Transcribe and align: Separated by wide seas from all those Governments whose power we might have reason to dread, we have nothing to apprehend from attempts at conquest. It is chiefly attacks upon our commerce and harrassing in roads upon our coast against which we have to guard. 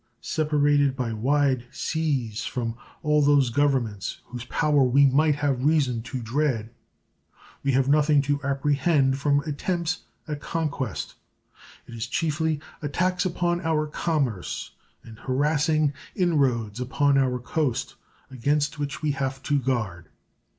Separated 0.23 0.95
by 0.95 1.13
wide 1.13 1.65
seas 1.69 2.43
from 2.43 2.75
all 3.03 3.21
those 3.21 3.51
Governments 3.51 4.19
whose 4.25 4.45
power 4.45 4.81
we 4.81 5.05
might 5.05 5.35
have 5.35 5.63
reason 5.63 6.01
to 6.01 6.23
dread, 6.23 6.71
we 7.61 7.73
have 7.73 7.87
nothing 7.87 8.19
to 8.23 8.41
apprehend 8.43 9.19
from 9.19 9.41
attempts 9.41 10.05
at 10.27 10.41
conquest. 10.41 11.13
It 11.85 11.93
is 11.93 12.07
chiefly 12.07 12.59
attacks 12.81 13.25
upon 13.25 13.61
our 13.61 13.85
commerce 13.85 14.71
and 15.03 15.19
harrassing 15.19 15.93
in 16.15 16.39
roads 16.39 16.79
upon 16.79 17.19
our 17.19 17.37
coast 17.37 17.93
against 18.31 18.79
which 18.79 19.03
we 19.03 19.11
have 19.11 19.43
to 19.43 19.59
guard. 19.59 20.09